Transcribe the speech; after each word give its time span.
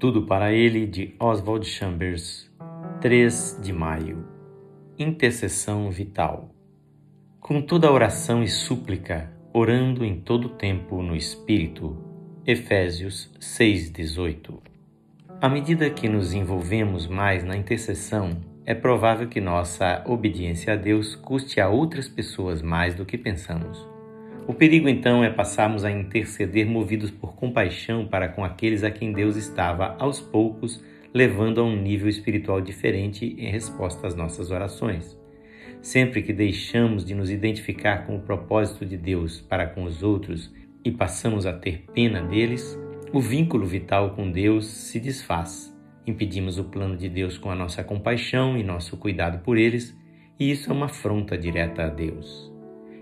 Tudo 0.00 0.22
para 0.22 0.50
Ele, 0.50 0.86
de 0.86 1.14
Oswald 1.20 1.66
Chambers, 1.66 2.50
3 3.02 3.60
de 3.62 3.70
maio. 3.70 4.26
Intercessão 4.98 5.90
vital. 5.90 6.54
Com 7.38 7.60
toda 7.60 7.92
oração 7.92 8.42
e 8.42 8.48
súplica, 8.48 9.30
orando 9.52 10.02
em 10.02 10.18
todo 10.18 10.48
tempo 10.48 11.02
no 11.02 11.14
Espírito. 11.14 11.98
Efésios 12.46 13.30
6,18. 13.38 14.54
À 15.38 15.50
medida 15.50 15.90
que 15.90 16.08
nos 16.08 16.32
envolvemos 16.32 17.06
mais 17.06 17.44
na 17.44 17.54
intercessão, 17.54 18.40
é 18.64 18.74
provável 18.74 19.28
que 19.28 19.38
nossa 19.38 20.02
obediência 20.06 20.72
a 20.72 20.76
Deus 20.76 21.14
custe 21.14 21.60
a 21.60 21.68
outras 21.68 22.08
pessoas 22.08 22.62
mais 22.62 22.94
do 22.94 23.04
que 23.04 23.18
pensamos. 23.18 23.86
O 24.46 24.54
perigo 24.54 24.88
então 24.88 25.22
é 25.22 25.30
passarmos 25.30 25.84
a 25.84 25.90
interceder 25.90 26.66
movidos 26.66 27.10
por 27.10 27.34
compaixão 27.34 28.06
para 28.06 28.28
com 28.28 28.44
aqueles 28.44 28.82
a 28.82 28.90
quem 28.90 29.12
Deus 29.12 29.36
estava, 29.36 29.96
aos 29.98 30.20
poucos, 30.20 30.82
levando 31.12 31.60
a 31.60 31.64
um 31.64 31.76
nível 31.76 32.08
espiritual 32.08 32.60
diferente 32.60 33.36
em 33.38 33.50
resposta 33.50 34.06
às 34.06 34.14
nossas 34.14 34.50
orações. 34.50 35.18
Sempre 35.82 36.22
que 36.22 36.32
deixamos 36.32 37.04
de 37.04 37.14
nos 37.14 37.30
identificar 37.30 38.06
com 38.06 38.16
o 38.16 38.20
propósito 38.20 38.84
de 38.84 38.96
Deus 38.96 39.40
para 39.40 39.66
com 39.66 39.84
os 39.84 40.02
outros 40.02 40.52
e 40.84 40.90
passamos 40.90 41.46
a 41.46 41.52
ter 41.52 41.84
pena 41.94 42.22
deles, 42.22 42.78
o 43.12 43.20
vínculo 43.20 43.66
vital 43.66 44.10
com 44.10 44.30
Deus 44.30 44.66
se 44.66 45.00
desfaz. 45.00 45.74
Impedimos 46.06 46.58
o 46.58 46.64
plano 46.64 46.96
de 46.96 47.08
Deus 47.08 47.38
com 47.38 47.50
a 47.50 47.54
nossa 47.54 47.84
compaixão 47.84 48.56
e 48.56 48.62
nosso 48.62 48.96
cuidado 48.96 49.42
por 49.42 49.56
eles, 49.56 49.96
e 50.38 50.50
isso 50.50 50.70
é 50.70 50.72
uma 50.72 50.86
afronta 50.86 51.36
direta 51.36 51.84
a 51.84 51.88
Deus. 51.88 52.50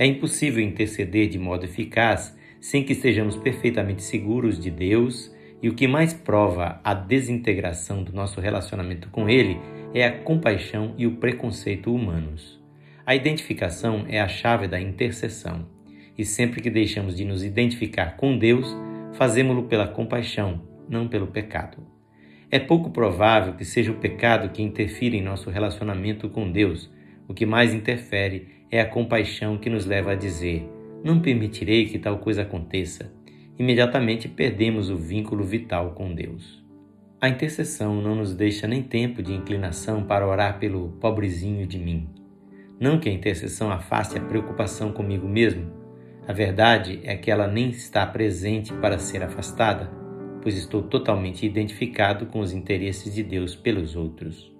É 0.00 0.06
impossível 0.06 0.64
interceder 0.64 1.28
de 1.28 1.38
modo 1.38 1.66
eficaz 1.66 2.34
sem 2.58 2.82
que 2.82 2.94
estejamos 2.94 3.36
perfeitamente 3.36 4.02
seguros 4.02 4.58
de 4.58 4.70
Deus, 4.70 5.30
e 5.62 5.68
o 5.68 5.74
que 5.74 5.86
mais 5.86 6.14
prova 6.14 6.80
a 6.82 6.94
desintegração 6.94 8.02
do 8.02 8.10
nosso 8.10 8.40
relacionamento 8.40 9.10
com 9.10 9.28
Ele 9.28 9.58
é 9.92 10.06
a 10.06 10.10
compaixão 10.10 10.94
e 10.96 11.06
o 11.06 11.16
preconceito 11.16 11.94
humanos. 11.94 12.58
A 13.04 13.14
identificação 13.14 14.06
é 14.08 14.18
a 14.18 14.26
chave 14.26 14.66
da 14.66 14.80
intercessão, 14.80 15.68
e 16.16 16.24
sempre 16.24 16.62
que 16.62 16.70
deixamos 16.70 17.14
de 17.14 17.26
nos 17.26 17.44
identificar 17.44 18.16
com 18.16 18.38
Deus, 18.38 18.74
fazemos-lo 19.12 19.64
pela 19.64 19.86
compaixão, 19.86 20.62
não 20.88 21.08
pelo 21.08 21.26
pecado. 21.26 21.76
É 22.50 22.58
pouco 22.58 22.88
provável 22.88 23.52
que 23.52 23.66
seja 23.66 23.92
o 23.92 23.98
pecado 23.98 24.48
que 24.48 24.62
interfira 24.62 25.14
em 25.14 25.22
nosso 25.22 25.50
relacionamento 25.50 26.26
com 26.30 26.50
Deus. 26.50 26.90
O 27.28 27.34
que 27.34 27.44
mais 27.44 27.74
interfere 27.74 28.59
é 28.70 28.80
a 28.80 28.86
compaixão 28.86 29.58
que 29.58 29.68
nos 29.68 29.84
leva 29.84 30.12
a 30.12 30.14
dizer: 30.14 30.70
Não 31.02 31.20
permitirei 31.20 31.86
que 31.86 31.98
tal 31.98 32.18
coisa 32.18 32.42
aconteça. 32.42 33.12
Imediatamente 33.58 34.28
perdemos 34.28 34.88
o 34.88 34.96
vínculo 34.96 35.44
vital 35.44 35.90
com 35.90 36.14
Deus. 36.14 36.64
A 37.20 37.28
intercessão 37.28 38.00
não 38.00 38.14
nos 38.14 38.34
deixa 38.34 38.66
nem 38.66 38.82
tempo 38.82 39.22
de 39.22 39.34
inclinação 39.34 40.04
para 40.04 40.26
orar 40.26 40.58
pelo 40.58 40.92
pobrezinho 41.00 41.66
de 41.66 41.78
mim. 41.78 42.08
Não 42.78 42.98
que 42.98 43.10
a 43.10 43.12
intercessão 43.12 43.70
afaste 43.70 44.16
a 44.16 44.22
preocupação 44.22 44.92
comigo 44.92 45.28
mesmo. 45.28 45.70
A 46.26 46.32
verdade 46.32 47.00
é 47.02 47.16
que 47.16 47.30
ela 47.30 47.46
nem 47.46 47.68
está 47.68 48.06
presente 48.06 48.72
para 48.74 48.98
ser 48.98 49.22
afastada, 49.22 49.90
pois 50.40 50.56
estou 50.56 50.82
totalmente 50.82 51.44
identificado 51.44 52.24
com 52.26 52.40
os 52.40 52.54
interesses 52.54 53.12
de 53.12 53.22
Deus 53.22 53.54
pelos 53.54 53.96
outros. 53.96 54.50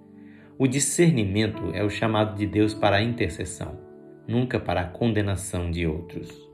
O 0.59 0.67
discernimento 0.67 1.71
é 1.73 1.83
o 1.83 1.89
chamado 1.89 2.37
de 2.37 2.45
Deus 2.45 2.75
para 2.75 2.97
a 2.97 3.01
intercessão 3.01 3.90
nunca 4.31 4.59
para 4.59 4.81
a 4.81 4.85
condenação 4.85 5.69
de 5.69 5.85
outros. 5.85 6.49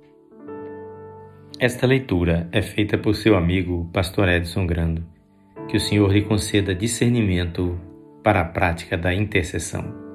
Esta 1.59 1.87
leitura 1.87 2.47
é 2.51 2.61
feita 2.61 2.97
por 2.97 3.15
seu 3.15 3.35
amigo 3.35 3.89
Pastor 3.93 4.27
Edson 4.29 4.65
Grando. 4.65 5.05
Que 5.67 5.77
o 5.77 5.79
Senhor 5.79 6.11
lhe 6.11 6.21
conceda 6.21 6.73
discernimento 6.73 7.79
para 8.23 8.41
a 8.41 8.45
prática 8.45 8.97
da 8.97 9.13
intercessão. 9.13 10.06